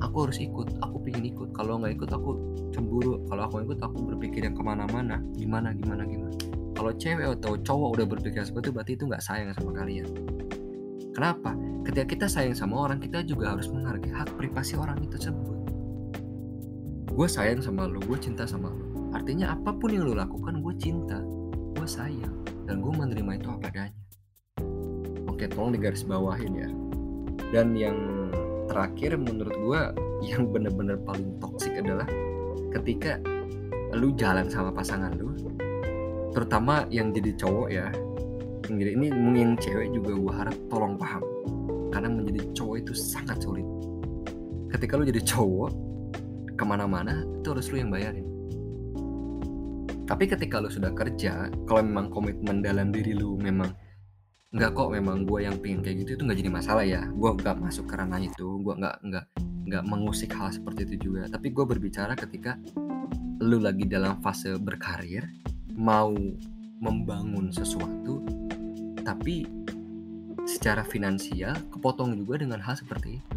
aku 0.00 0.28
harus 0.28 0.38
ikut 0.40 0.68
aku 0.82 0.96
pingin 1.04 1.32
ikut. 1.32 1.52
Kalau 1.56 1.80
nggak 1.80 1.96
ikut 1.96 2.10
aku 2.12 2.30
cemburu. 2.72 3.22
Kalau 3.28 3.42
aku 3.48 3.64
ikut 3.64 3.78
aku 3.80 3.96
berpikir 4.14 4.44
yang 4.44 4.56
ke 4.56 4.62
mana-mana. 4.64 5.20
Gimana 5.36 5.72
gimana 5.72 6.04
gimana. 6.04 6.36
Kalau 6.76 6.92
cewek 6.92 7.40
atau 7.40 7.56
cowok 7.56 7.88
udah 7.96 8.06
berpikir 8.06 8.44
seperti 8.44 8.68
itu 8.68 8.72
berarti 8.76 8.92
itu 9.00 9.04
nggak 9.08 9.22
sayang 9.24 9.48
sama 9.56 9.70
kalian. 9.72 10.08
Kenapa? 11.16 11.56
Ketika 11.88 12.04
kita 12.04 12.26
sayang 12.28 12.52
sama 12.52 12.84
orang 12.84 13.00
kita 13.00 13.24
juga 13.24 13.56
harus 13.56 13.72
menghargai 13.72 14.12
hak 14.12 14.36
privasi 14.36 14.76
orang 14.76 15.00
itu 15.00 15.16
tersebut. 15.16 15.56
Gue 17.16 17.28
sayang 17.32 17.64
sama 17.64 17.88
lo 17.88 18.04
gue 18.04 18.18
cinta 18.20 18.44
sama 18.44 18.68
lo 18.68 18.84
artinya 19.16 19.56
apa 19.56 19.72
pun 19.72 19.88
yang 19.88 20.04
lo 20.04 20.12
lakukan 20.12 20.60
gue 20.60 20.74
cinta 20.76 21.16
gue 21.72 21.88
sayang 21.88 22.44
dan 22.68 22.84
gue 22.84 22.92
menerima 22.92 23.40
itu 23.40 23.48
apa 23.48 23.72
adanya. 23.72 24.02
Oke 25.24 25.48
tolong 25.48 25.72
digaris 25.72 26.04
bawahin 26.04 26.52
ya. 26.52 26.68
Dan 27.52 27.72
yang 27.72 27.96
terakhir 28.66 29.18
menurut 29.18 29.54
gue 29.54 29.80
yang 30.26 30.50
bener-bener 30.50 30.98
paling 31.02 31.38
toksik 31.42 31.78
adalah 31.78 32.06
ketika 32.74 33.18
lu 33.94 34.12
jalan 34.18 34.50
sama 34.50 34.74
pasangan 34.74 35.14
lu 35.16 35.36
terutama 36.36 36.84
yang 36.92 37.16
jadi 37.16 37.32
cowok 37.40 37.68
ya. 37.72 37.88
Yang 38.68 38.76
jadi 38.76 38.90
ini 38.92 39.06
mungkin 39.08 39.48
cewek 39.56 39.88
juga 39.96 40.12
gue 40.12 40.32
harap 40.36 40.56
tolong 40.68 41.00
paham. 41.00 41.24
Karena 41.88 42.12
menjadi 42.12 42.52
cowok 42.52 42.76
itu 42.84 42.92
sangat 42.92 43.40
sulit. 43.40 43.64
Ketika 44.68 45.00
lu 45.00 45.08
jadi 45.08 45.24
cowok 45.24 45.72
ke 46.60 46.64
mana-mana 46.68 47.24
itu 47.40 47.48
harus 47.56 47.72
lu 47.72 47.80
yang 47.80 47.88
bayarin. 47.88 48.28
Tapi 50.04 50.28
ketika 50.28 50.60
lu 50.60 50.68
sudah 50.68 50.92
kerja 50.92 51.48
kalau 51.64 51.80
memang 51.80 52.12
komitmen 52.12 52.60
dalam 52.60 52.92
diri 52.92 53.16
lu 53.16 53.40
memang 53.40 53.72
nggak 54.56 54.72
kok 54.72 54.88
memang 54.88 55.28
gue 55.28 55.44
yang 55.44 55.60
pengen 55.60 55.84
kayak 55.84 55.96
gitu 56.00 56.10
itu 56.16 56.22
nggak 56.24 56.38
jadi 56.40 56.50
masalah 56.50 56.84
ya. 56.88 57.04
Gue 57.12 57.36
nggak 57.36 57.60
masuk 57.60 57.84
ke 57.92 57.94
ranah 58.00 58.16
itu 58.24 58.64
gue 58.64 58.74
nggak 58.80 58.96
nggak 59.04 59.24
nggak 59.68 59.82
mengusik 59.84 60.32
hal 60.32 60.48
seperti 60.48 60.88
itu 60.88 61.12
juga. 61.12 61.28
Tapi 61.28 61.52
gue 61.52 61.64
berbicara 61.68 62.16
ketika 62.16 62.56
lu 63.44 63.60
lagi 63.60 63.84
dalam 63.84 64.16
fase 64.24 64.56
berkarir 64.56 65.28
mau 65.76 66.16
membangun 66.80 67.52
sesuatu 67.52 68.24
tapi 69.04 69.44
secara 70.48 70.80
finansial 70.88 71.52
kepotong 71.68 72.16
juga 72.16 72.40
dengan 72.40 72.64
hal 72.64 72.80
seperti 72.80 73.20
itu. 73.20 73.34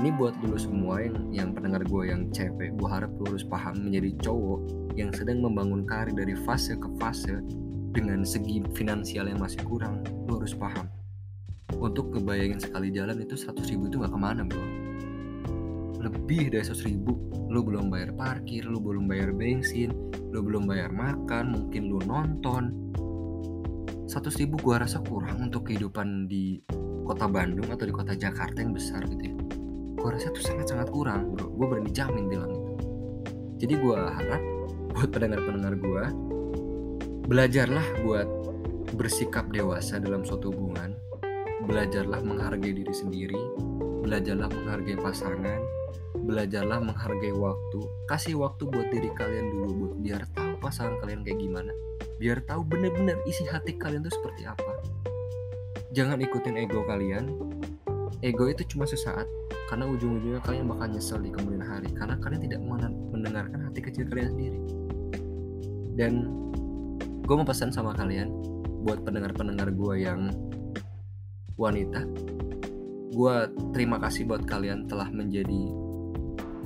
Ini 0.00 0.10
buat 0.16 0.34
dulu 0.40 0.56
semua 0.56 1.04
yang 1.04 1.16
yang 1.30 1.48
pendengar 1.52 1.84
gue 1.84 2.02
yang 2.08 2.32
cewek 2.32 2.72
gue 2.72 2.88
harap 2.88 3.12
lu 3.20 3.28
harus 3.28 3.44
paham 3.44 3.84
menjadi 3.84 4.16
cowok 4.26 4.60
yang 4.96 5.12
sedang 5.12 5.44
membangun 5.44 5.84
karir 5.84 6.16
dari 6.16 6.34
fase 6.48 6.74
ke 6.74 6.88
fase 6.96 7.36
dengan 7.94 8.26
segi 8.26 8.58
finansial 8.74 9.30
yang 9.30 9.38
masih 9.38 9.62
kurang 9.62 10.02
lo 10.26 10.42
harus 10.42 10.50
paham. 10.58 10.90
Untuk 11.78 12.10
ngebayangin 12.10 12.58
sekali 12.58 12.90
jalan 12.90 13.22
itu 13.22 13.38
100 13.38 13.54
ribu 13.70 13.86
itu 13.86 14.02
nggak 14.02 14.10
ke 14.10 14.18
mana 14.18 14.42
bro. 14.42 14.66
Lebih 16.02 16.50
dari 16.50 16.64
100 16.66 16.90
ribu 16.90 17.14
lo 17.46 17.62
belum 17.62 17.86
bayar 17.86 18.10
parkir 18.18 18.66
lo 18.66 18.82
belum 18.82 19.06
bayar 19.06 19.30
bensin 19.30 19.94
lo 20.34 20.42
belum 20.42 20.66
bayar 20.66 20.90
makan 20.90 21.54
mungkin 21.54 21.86
lo 21.86 22.02
nonton. 22.02 22.74
100 24.10 24.42
ribu 24.42 24.58
gua 24.58 24.82
rasa 24.82 24.98
kurang 25.06 25.46
untuk 25.46 25.70
kehidupan 25.70 26.26
di 26.26 26.58
kota 27.06 27.30
Bandung 27.30 27.70
atau 27.70 27.86
di 27.86 27.94
kota 27.94 28.18
Jakarta 28.18 28.58
yang 28.58 28.74
besar 28.74 29.06
gitu 29.06 29.22
ya. 29.22 29.34
Gua 29.94 30.18
rasa 30.18 30.34
itu 30.34 30.42
sangat-sangat 30.42 30.90
kurang 30.90 31.30
bro. 31.30 31.46
Gue 31.54 31.66
berani 31.70 31.94
jamin 31.94 32.26
bilang 32.26 32.50
itu. 32.50 32.72
Jadi 33.64 33.74
gua 33.78 34.10
harap 34.12 34.42
buat 34.92 35.08
pendengar-pendengar 35.14 35.74
gua 35.78 36.04
belajarlah 37.24 38.04
buat 38.04 38.28
bersikap 39.00 39.48
dewasa 39.48 39.96
dalam 39.96 40.22
suatu 40.28 40.52
hubungan. 40.52 40.92
Belajarlah 41.64 42.20
menghargai 42.20 42.76
diri 42.76 42.92
sendiri. 42.92 43.40
Belajarlah 44.04 44.52
menghargai 44.52 45.00
pasangan. 45.00 45.60
Belajarlah 46.20 46.84
menghargai 46.84 47.32
waktu. 47.32 47.80
Kasih 48.04 48.36
waktu 48.36 48.68
buat 48.68 48.92
diri 48.92 49.08
kalian 49.16 49.48
dulu 49.48 49.70
buat 49.72 49.94
biar 50.04 50.22
tahu 50.36 50.52
pasangan 50.60 51.00
kalian 51.00 51.24
kayak 51.24 51.40
gimana. 51.40 51.72
Biar 52.20 52.44
tahu 52.44 52.60
bener-bener 52.68 53.16
isi 53.24 53.48
hati 53.48 53.80
kalian 53.80 54.04
tuh 54.04 54.12
seperti 54.12 54.44
apa. 54.44 54.72
Jangan 55.96 56.20
ikutin 56.20 56.60
ego 56.60 56.84
kalian. 56.84 57.32
Ego 58.20 58.48
itu 58.52 58.64
cuma 58.68 58.84
sesaat 58.84 59.24
karena 59.72 59.88
ujung-ujungnya 59.88 60.44
kalian 60.44 60.68
bakal 60.68 60.92
nyesel 60.92 61.20
di 61.24 61.32
kemudian 61.32 61.64
hari 61.64 61.88
karena 61.92 62.20
kalian 62.20 62.40
tidak 62.44 62.60
mendengarkan 63.12 63.60
hati 63.68 63.80
kecil 63.80 64.04
kalian 64.12 64.28
sendiri. 64.32 64.60
Dan 65.94 66.12
gue 67.24 67.34
mau 67.34 67.48
pesan 67.48 67.72
sama 67.72 67.96
kalian 67.96 68.28
buat 68.84 69.00
pendengar-pendengar 69.00 69.72
gue 69.72 69.94
yang 70.04 70.28
wanita 71.56 72.04
gue 73.14 73.36
terima 73.72 73.96
kasih 74.02 74.26
buat 74.28 74.42
kalian 74.44 74.90
telah 74.90 75.08
menjadi 75.08 75.84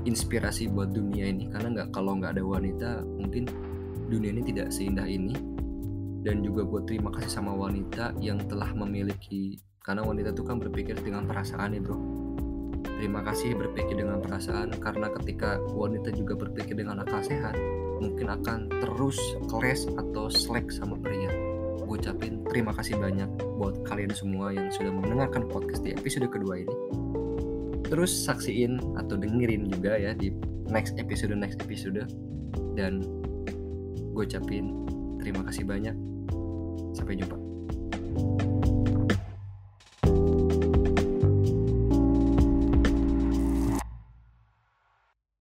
inspirasi 0.09 0.73
buat 0.73 0.89
dunia 0.97 1.29
ini. 1.29 1.53
Karena 1.53 1.69
nggak 1.77 1.89
kalau 1.93 2.17
nggak 2.17 2.41
ada 2.41 2.45
wanita 2.45 2.91
mungkin 3.05 3.45
dunia 4.09 4.33
ini 4.33 4.43
tidak 4.49 4.73
seindah 4.73 5.05
ini. 5.05 5.37
Dan 6.25 6.41
juga 6.43 6.67
gue 6.67 6.83
terima 6.89 7.13
kasih 7.15 7.31
sama 7.31 7.55
wanita 7.55 8.17
yang 8.19 8.43
telah 8.49 8.73
memiliki 8.75 9.61
karena 9.85 10.05
wanita 10.05 10.35
itu 10.35 10.43
kan 10.45 10.61
berpikir 10.61 10.99
dengan 10.99 11.25
perasaan 11.29 11.77
ya 11.77 11.81
bro. 11.81 11.97
Terima 12.99 13.23
kasih 13.23 13.55
berpikir 13.55 13.95
dengan 13.95 14.19
perasaan 14.19 14.75
karena 14.83 15.07
ketika 15.15 15.63
wanita 15.71 16.11
juga 16.11 16.35
berpikir 16.35 16.75
dengan 16.75 16.99
akal 17.07 17.23
sehat 17.23 17.55
mungkin 17.99 18.27
akan 18.31 18.71
terus 18.71 19.19
clash 19.51 19.85
atau 19.99 20.31
slack 20.31 20.71
sama 20.71 20.97
pria. 20.99 21.31
Gue 21.85 21.99
ucapin 21.99 22.45
terima 22.49 22.75
kasih 22.77 23.01
banyak 23.01 23.29
buat 23.57 23.83
kalian 23.89 24.13
semua 24.13 24.53
yang 24.53 24.69
sudah 24.73 24.93
mendengarkan 24.93 25.49
podcast 25.49 25.85
di 25.85 25.95
episode 25.95 26.29
kedua 26.29 26.63
ini. 26.63 26.75
Terus 27.89 28.13
saksiin 28.13 28.99
atau 29.01 29.17
dengerin 29.17 29.73
juga 29.73 29.97
ya 29.97 30.13
di 30.13 30.33
next 30.69 31.01
episode 31.01 31.33
next 31.33 31.61
episode. 31.65 32.05
Dan 32.77 33.05
gue 34.13 34.23
ucapin 34.25 34.85
terima 35.21 35.45
kasih 35.49 35.65
banyak. 35.65 35.97
Sampai 36.93 37.17
jumpa 37.17 37.37